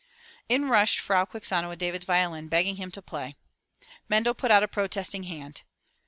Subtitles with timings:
[0.49, 3.35] In rushed Frau Quixano with David*s violin, begging him to play.
[4.09, 5.61] Mendel put out a protesting hand.